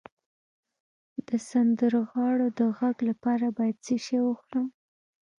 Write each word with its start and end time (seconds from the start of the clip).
د 1.27 1.29
سندرغاړو 1.49 2.47
د 2.59 2.61
غږ 2.77 2.97
لپاره 3.09 3.45
باید 3.57 3.77
څه 3.85 3.95
شی 4.05 4.19
وخورم؟ 4.27 4.67